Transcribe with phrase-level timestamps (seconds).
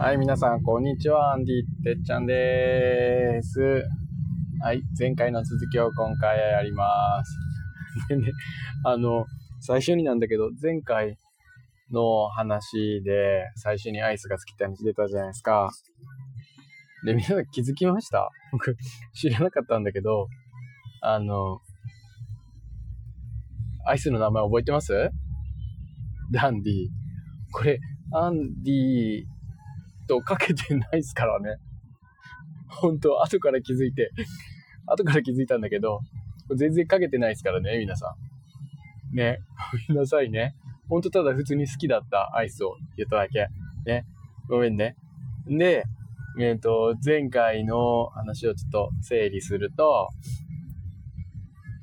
[0.00, 1.34] はい、皆さん、こんにちは。
[1.34, 3.84] アンディてっちゃんです。
[4.62, 7.36] はい、前回の続きを今回やります。
[8.08, 8.32] でね、
[8.82, 9.26] あの、
[9.60, 11.18] 最初になんだけど、前回
[11.92, 15.70] の話で、最初にアイスが好きって話出たじゃないですか。
[17.04, 18.30] で、皆さん気づきました？
[18.52, 18.74] 僕、
[19.12, 20.28] 知らなかったんだけど、
[21.02, 21.60] あの、
[23.84, 25.10] アイスの名前覚えてます？
[26.32, 26.88] ダンディ。
[27.52, 27.78] これ、
[28.14, 29.39] アンディ
[30.10, 31.56] とかけてないですからね。
[32.68, 34.10] 本当後から気づいて、
[34.86, 36.00] 後から気づいたんだけど、
[36.56, 38.16] 全然かけてないですからね、皆さ
[39.12, 39.16] ん。
[39.16, 39.38] ね、
[39.88, 40.56] ごめんなさいね。
[40.88, 43.46] ほんとただ普通に好きだったアイスを言っただけ。
[43.86, 44.04] ね、
[44.48, 44.96] ごめんね。
[45.46, 45.84] で、
[46.40, 50.08] えっ、ー、と、前回の話をちょっと整理すると、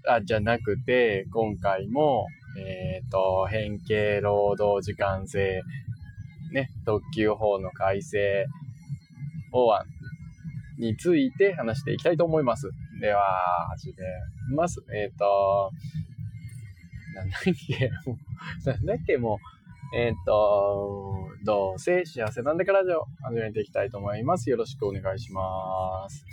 [0.09, 2.25] あ、じゃなくて、今回も、
[2.57, 5.61] えっ、ー、と、変形労働時間制、
[6.87, 8.47] 特急法の改正
[9.51, 9.85] 法案
[10.79, 12.69] について話していきたいと思います。
[13.01, 13.93] では、始
[14.49, 14.81] めます。
[14.95, 15.71] えっ、ー、と、
[17.13, 17.89] なんだっけ、
[18.71, 19.39] なんだっけ、も
[19.91, 24.49] う、えっ、ー、と、どうせ幸せなんだからじゃ始めていきたいと思います。
[24.49, 26.25] よろしくお願いします。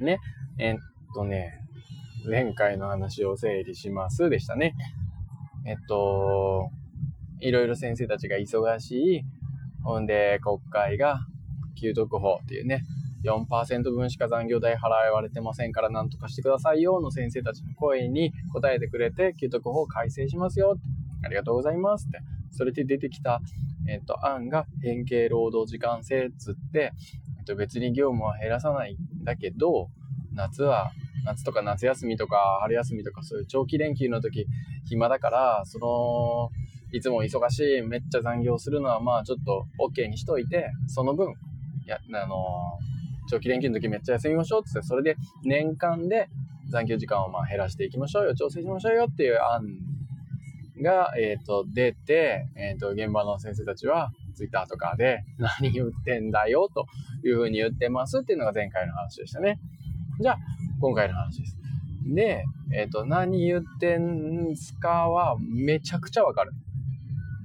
[0.00, 0.20] ね、
[0.58, 0.78] えっ、ー、
[1.14, 1.60] とね、
[2.26, 4.74] 前回の話を整理しますでしたね。
[5.66, 6.70] えっと、
[7.40, 9.39] いろいろ先生たちが忙しい。
[9.82, 11.20] ほんで、国会が
[11.80, 12.84] 給特法っていうね、
[13.24, 20.76] 4%分しか残業代払われてませんから何とかしてくださいよの先生たちの声に答えてくれて、給特法を改正しますよ。
[21.22, 22.20] ありがとうございますって。
[22.52, 23.40] それで出てきた、
[23.88, 26.92] えっと、案が変形労働時間制っつって、
[27.38, 29.90] えっと、別に業務は減らさないんだけど、
[30.32, 30.92] 夏は、
[31.24, 34.46] 夏とか夏休みとか春休みとかそういう長期連休の時
[34.86, 36.50] 暇だから、その、
[36.92, 41.34] いつも忙しい、めっちゃ残業するのは、まあちょっと OK にしといて、その分、
[41.90, 42.78] や、あの
[43.28, 46.28] 長期連休の時めっちゃ休みましょうってって、それで年間で
[46.70, 49.66] 残業時間をまあ減らしていきましょうよ、調整しましょうよっていう案
[50.82, 56.86] が、えっ、ー、と、出て、えっ、ー、と、現場の先生たちは、ツイッターとかで、 何言ってんだよ、と
[57.24, 59.58] いうふうに言ってますっていうのが前回の話でしたね。
[60.20, 60.38] じゃあ、
[60.80, 61.58] 今回の話です。
[62.06, 66.52] で、えっ、ー、と、何言ってんすかは、めちゃくちゃわかる。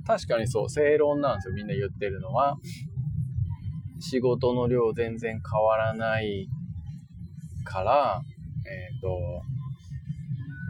[0.06, 2.58] 確かにそう、正論なんですよ、みんな言ってるのは。
[4.00, 6.48] 仕事の量全然変わらない
[7.64, 8.22] から、
[8.68, 9.42] えっ、ー、と、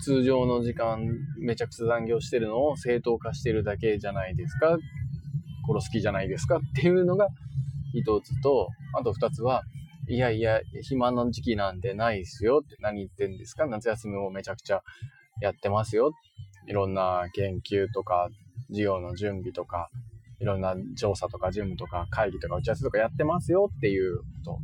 [0.01, 1.07] 通常の時間
[1.39, 4.77] めちゃくちゃ残業してるのを正当化してるだけじゃないですか
[5.67, 7.29] 殺す気じゃないですかっていうのが
[7.93, 9.63] 一つと、あと二つは、
[10.07, 14.81] いやいや、暇の時期なんてないですよって何言ってんですか夏休みもめちゃくちゃ
[15.41, 16.11] やってますよ。
[16.67, 18.29] いろんな研究とか
[18.69, 19.89] 授業の準備とか、
[20.39, 24.59] いろんな調査とか事務とか会議とか打ち合わせとかやってますよっていうこと。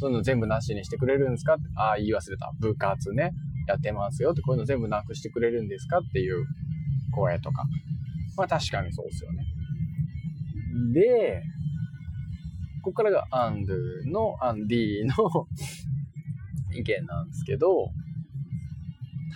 [0.00, 1.56] そういうの全部なしにしてくれるんですか？
[1.76, 2.52] ああ、言い忘れた。
[2.60, 3.32] 部活ね。
[3.66, 6.46] やってますよって、こういうの全部なくしてくれるんですかっていう
[7.14, 7.64] 声とか。
[8.36, 9.44] まあ確かにそうですよね。
[10.94, 11.42] で、
[12.82, 15.12] ここからがアンドゥの、アンディの
[16.72, 17.90] 意見なんですけど、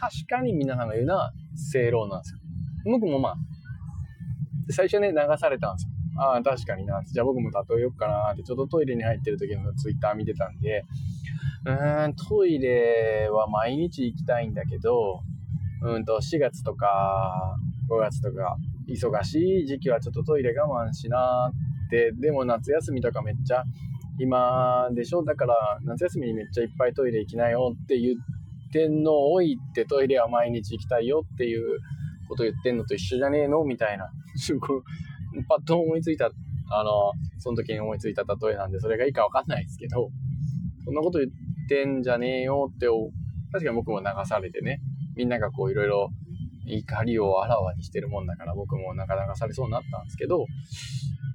[0.00, 2.38] 確かに皆さんが言うのは正論なんですよ。
[2.84, 3.36] 僕もまあ、
[4.70, 5.90] 最初ね、流されたんですよ。
[6.18, 7.02] ああ、確かにな。
[7.04, 10.84] じゃあ僕も例えようかなって、ちょっとトイレに入ってる時のツイッター見てたんで、
[11.64, 15.22] うーん、トイレは毎日行きたいんだけど、
[15.82, 17.56] うんと、4月とか
[17.88, 18.56] 5月とか、
[18.88, 21.50] 忙しい時期はちょっとトイレ我慢しな
[21.86, 23.64] って、でも夏休みとかめっちゃ
[24.18, 25.24] 暇でしょ？
[25.24, 31.78] だから夏休みにめっちゃいっぱいトイレ行きなよって言ってんのを置いてトイレは毎日行きたいよっていう
[32.32, 33.62] こと言ってんのと一緒じゃねえの？
[33.64, 34.10] みたいな。
[35.48, 36.30] パッと思いついた、
[36.70, 40.10] あの、その時に思いついた例えなんで、それがいいかわかんないですけど、
[40.84, 41.30] そんなこと言っ
[41.68, 42.86] てんじゃねえよって、
[43.52, 44.80] 確かに僕も流されてね、
[45.14, 46.10] みんながこういろいろ
[46.66, 50.46] 怒りをあらわにしてるもんだから僕もなかなかされそうになったんですけど、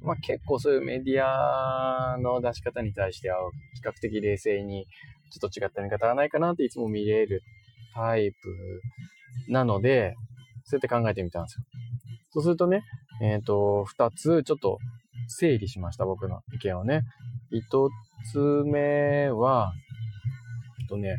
[0.03, 3.38] まあ結構そういうメディアの出し方に対しては
[3.76, 4.85] 比較的冷静に
[5.32, 7.43] ちょっと違った見方はないかなっていつも見れる
[7.93, 8.38] タイプ
[9.52, 10.16] なので、
[10.67, 11.64] そうやって考えてみたんですよ。
[12.31, 12.84] そうするとね、
[13.22, 14.79] えっ、ー、と、二つちょっと
[15.28, 17.03] 整理しました、僕の意見をね。
[17.52, 17.90] 一
[18.31, 19.72] つ目は、
[20.81, 21.16] えっとね、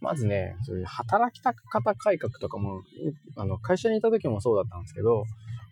[0.00, 2.82] まずね、そういう働き方改革とかも、
[3.36, 5.24] あの、会社にいた時もそうだったんですけど、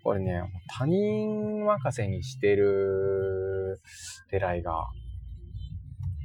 [0.05, 3.81] これね、他人任せにしてる
[4.31, 4.87] 狙いが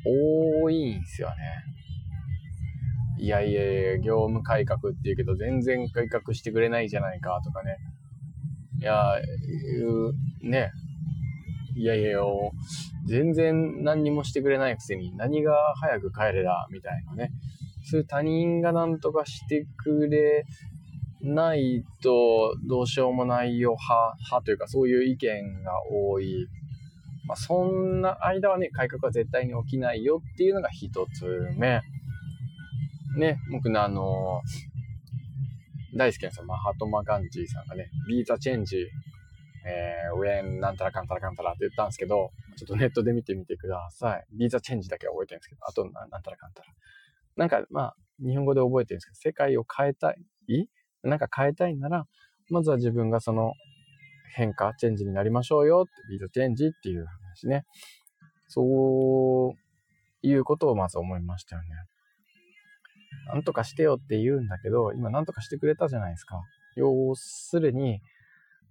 [0.06, 1.35] 多いんすよね。
[3.23, 7.77] いやいやいや、業務改革って言うけど、全然改革してくれないじゃないかとかね。
[8.81, 9.15] いや、
[10.41, 10.71] ね、
[11.73, 12.19] いやいや、
[13.07, 17.31] 全然何にもしてくれないくせに何が早く帰れだ、みたいなね。
[17.89, 20.43] そういう他人が何とかしてくれ
[21.21, 26.49] ないとどうしようもないよ派、派というかそういう意見が多い。
[27.25, 31.23] まあ、そんな間はね、改革は絶対に起きないよっていうのが一つ
[31.57, 31.81] 目。
[33.18, 34.42] ね、僕のあの
[35.95, 38.88] 大好きなさ、マハトマガンジーさんがね、 Be the change、
[39.65, 44.25] えー、 when なんたらかんたらかんたらって言ったんですけど、ちょっとネットで見てみてください。
[44.33, 46.68] Be the change だけは覚えてるんですけど、あとなんたらかんたら。
[47.36, 50.12] なんか、まあ、日本語で覚えてるんですけど、世界を変えた
[50.48, 50.66] い？
[51.04, 52.06] なんか変えたいなら、
[52.50, 53.54] まずは自分がその
[54.36, 57.66] 変化、チェンジになりましょうよって、 Be the change っていう話ね。
[58.48, 61.69] そういうことをまず思いましたよね。
[63.27, 66.42] なんとかしてよって言うんだけど、今なんとかしてくれたじゃないですか。
[66.75, 68.01] 要するに、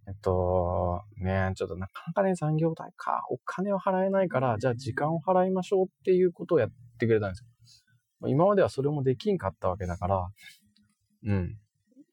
[0.08, 6.68] えっと、ねちょっとなかなかね、残業代か、お金を払えないから、じゃあ時間を払いましょうっていうことをやっ
[6.98, 8.28] てくれたんですよ。
[8.28, 10.28] 今まではそれもできんかったわけだから、
[11.24, 11.58] うん。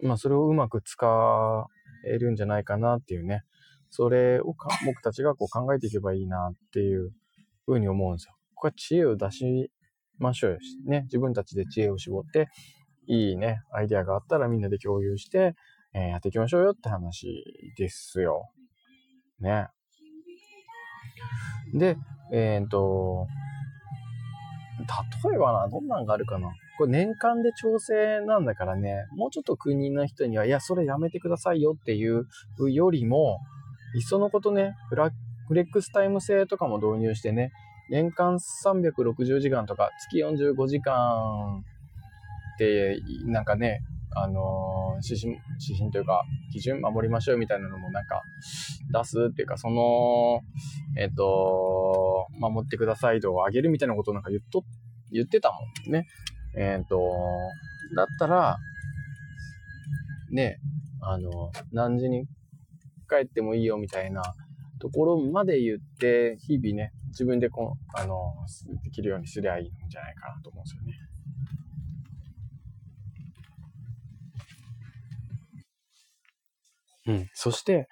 [0.02, 1.68] まあ、それをうまく使
[2.08, 3.44] えるんじゃないかなっていうね。
[3.90, 4.56] それを
[4.86, 7.12] 僕たちがこう考えていけばいいなっていう
[7.66, 8.36] ふうに思うんですよ。
[8.56, 9.72] これは知恵を出し
[10.20, 10.58] ましょうよ。
[10.86, 11.04] ね。
[11.04, 12.48] 自分たちで知恵を絞って、
[13.08, 15.56] いいね、アイデアがあったらみんなで共有して、
[15.94, 17.44] えー、やっていきましょうよって話
[17.78, 18.50] ですよ。
[19.40, 19.68] ね。
[21.74, 21.98] で、
[22.32, 23.28] えっ、と、
[25.30, 26.50] 例えばな、どんなんがあるかな。
[26.78, 32.26] これ年間で調整なんだからね、もうちょっと国の人には、いや、それやめてくださいよっていう
[32.72, 33.40] よりも、
[33.96, 35.12] いっそのことね、フラ
[35.48, 37.52] フレックスタイム制とかも導入してね、
[37.90, 41.64] 年間360時間とか月45時間
[42.56, 43.82] って、なんかね、
[44.16, 48.22] あのー、指針、指針というか、基準守りましょうみたいなのもなんか
[48.92, 50.42] 出すっていうか、その、
[50.98, 54.64] えっ、ー、と、守ってください度を上げるみたいなことなんか言っと、
[55.12, 55.58] 言ってたも
[55.90, 56.08] んね。
[56.56, 57.00] えっ、ー、と、
[57.96, 58.58] だったら、
[60.32, 60.60] ね、
[61.02, 62.26] あの、何時に
[63.08, 64.22] 帰ってもいいよみたいな
[64.80, 68.34] ところまで言って、日々ね、自分でこう、あの、
[68.84, 70.94] できるようにすりゃいいんじゃないかなと思うんですよね。
[77.08, 77.30] うん。
[77.34, 77.88] そして、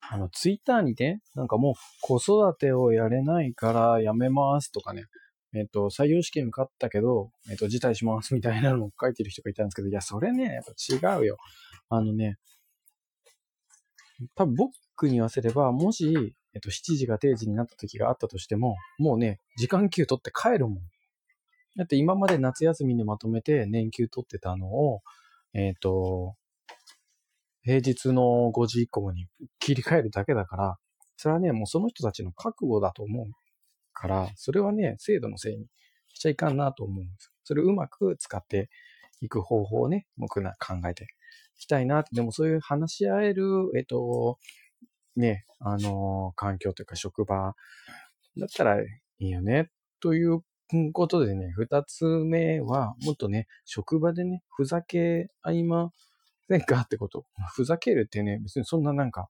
[0.00, 5.04] あの、ツイッターにね、なんかもう子育てをやれないからやめますとかね、
[5.54, 11.36] えっ、と、採用試験受かったけど、えっ、と、辞退しますみたいなのを書いてる人がいたんですけど、いや、それね、やっぱ違うよ。
[11.88, 12.36] あのね、
[14.34, 20.78] 多分僕に言わせれば、もし、えっ、と、7時が定時になった時があったとしても、もうね、時間給取って帰るもん。
[21.76, 25.02] だって今まで夏休みにまとめて年給取ってたのを、
[25.54, 26.34] えっ、と、
[27.64, 29.28] 平日の5時以降に
[29.60, 30.78] 切り替えるだけだから、
[31.16, 33.26] それはね、もうその人たちの覚悟だと思う
[33.92, 35.66] から、それはね、制度のせいに
[36.12, 37.32] しちゃいかんなと思うんです。
[37.44, 38.68] それをうまく使って
[39.20, 41.04] いく方法をね、僕な考えて
[41.56, 42.04] いきたいな。
[42.12, 44.38] でもそういう話し合える、えっと、
[45.16, 47.54] ね、あの、環境というか職場
[48.38, 48.86] だったらい
[49.18, 49.70] いよね、
[50.00, 50.40] という
[50.92, 55.90] ことでね、二つ目は、もっとね、職場でね、ふざけ合いま
[56.48, 57.26] せんかってこと。
[57.54, 59.28] ふざけるってね、別にそんななんか、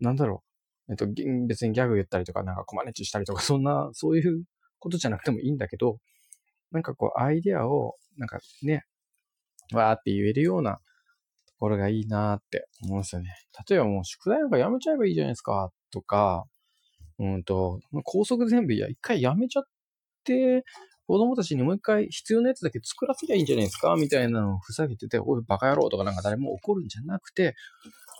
[0.00, 0.42] なんだろ
[0.88, 0.92] う。
[0.92, 1.06] えっと、
[1.46, 4.44] 別にギャグ言ったりとか、なんかコマネチしたりとか、そんな、そういう
[4.80, 5.98] ことじゃなくてもいいんだけど、
[6.72, 8.84] なんかこう、アイデアを、なんかね、
[9.72, 10.80] わーって言えるような
[11.62, 13.30] ころがいいなって思うんですよね。
[13.68, 16.44] 例えばもう宿題なんかやめちゃえばいいじゃないですか、とか、
[17.20, 19.64] うんと、高速全部いや、一回やめちゃっ
[20.24, 20.64] て、
[21.06, 27.54] 子供たちにもう一回必要なやつだけ作らせりゃいいんじゃないですかみたいなのをふざけてて、おい、バカ野郎とかなんか誰も怒るんじゃなくて、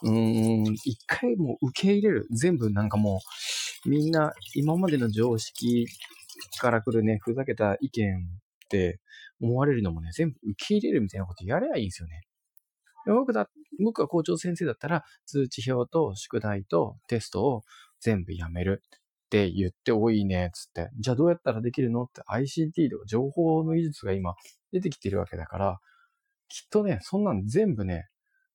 [0.02, 2.28] うーん、一回もう受け入れる。
[2.30, 3.20] 全部なんかも
[3.86, 5.86] う、みんな今までの常識
[6.60, 9.00] から来るね、ふざけた意見って
[9.40, 12.20] 思われるのもね、全部受け入れるみたいなことやればいいんですよね。
[13.06, 13.48] 僕だ、
[13.82, 17.62] 僕は校長先生だったら、通知表と宿題とテストを
[18.00, 18.82] 全部やめる。
[19.26, 20.90] って言って多いね、つって。
[20.98, 24.34] じゃあどうやったらできるのって ICT とか情報の技術が今
[24.72, 25.80] 出てきてるわけだから、
[26.48, 28.08] きっとね、そんなん全部ね、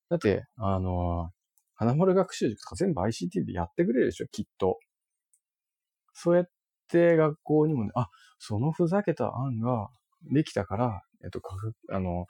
[0.08, 1.38] だって、あのー、
[1.74, 4.78] 花丸学習塾とか全部 ICT でやってくれるでしょ、きっと。
[6.12, 6.44] そうやっ
[6.88, 9.88] て学校にもね、あ、そのふざけた案が
[10.32, 11.40] できたから、えっと、
[11.90, 12.26] あの、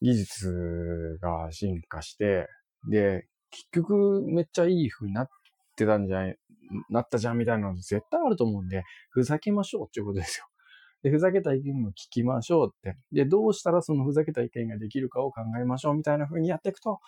[0.00, 2.46] 技術が進化して、
[2.90, 5.28] で、結局めっちゃいい風になっ
[5.76, 6.38] てたんじゃない、
[6.90, 10.46] なったじゃんみたいなの絶対あると思うんで、ふざけましょうっていうことですよ。
[11.02, 12.96] で、ふざけた意見も聞きましょうって。
[13.12, 16.98] で、どうしたらそのふざけた意見ができるかを考えましょうみたいな風にやっていくと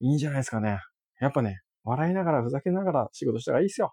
[0.00, 0.78] いいんじゃないですかね。
[1.20, 3.92] やっぱね、笑いながらふざけながら仕事した方がいいですよ。